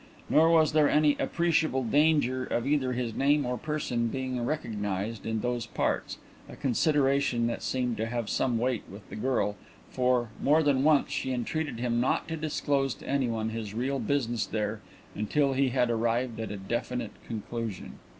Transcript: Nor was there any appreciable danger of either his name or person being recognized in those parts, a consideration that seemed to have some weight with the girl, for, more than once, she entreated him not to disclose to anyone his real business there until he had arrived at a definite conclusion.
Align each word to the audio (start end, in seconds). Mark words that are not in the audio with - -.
Nor 0.31 0.49
was 0.49 0.71
there 0.71 0.89
any 0.89 1.15
appreciable 1.19 1.83
danger 1.83 2.43
of 2.43 2.65
either 2.65 2.93
his 2.93 3.13
name 3.13 3.45
or 3.45 3.55
person 3.55 4.07
being 4.07 4.43
recognized 4.43 5.27
in 5.27 5.41
those 5.41 5.67
parts, 5.67 6.17
a 6.49 6.55
consideration 6.55 7.45
that 7.45 7.61
seemed 7.61 7.97
to 7.97 8.07
have 8.07 8.27
some 8.27 8.57
weight 8.57 8.81
with 8.89 9.07
the 9.11 9.15
girl, 9.15 9.57
for, 9.91 10.29
more 10.41 10.63
than 10.63 10.83
once, 10.83 11.11
she 11.11 11.31
entreated 11.31 11.79
him 11.79 12.01
not 12.01 12.27
to 12.29 12.35
disclose 12.35 12.95
to 12.95 13.07
anyone 13.07 13.49
his 13.51 13.75
real 13.75 13.99
business 13.99 14.47
there 14.47 14.81
until 15.13 15.53
he 15.53 15.69
had 15.69 15.91
arrived 15.91 16.39
at 16.39 16.49
a 16.49 16.57
definite 16.57 17.11
conclusion. 17.27 17.99